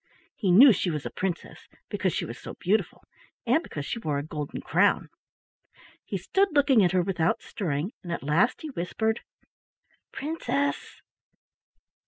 He 0.35 0.49
knew 0.51 0.73
she 0.73 0.89
was 0.89 1.05
a 1.05 1.11
princess, 1.11 1.67
because 1.87 2.11
she 2.11 2.25
was 2.25 2.39
so 2.39 2.55
beautiful 2.55 3.03
and 3.45 3.61
because 3.61 3.85
she 3.85 3.99
wore 3.99 4.17
a 4.17 4.23
golden 4.23 4.59
crown. 4.61 5.09
He 6.03 6.17
stood 6.17 6.47
looking 6.53 6.83
at 6.83 6.91
her 6.91 7.03
without 7.03 7.43
stirring, 7.43 7.91
and 8.01 8.11
at 8.11 8.23
last 8.23 8.61
he 8.63 8.71
whispered: 8.71 9.19
"Princess! 10.11 11.03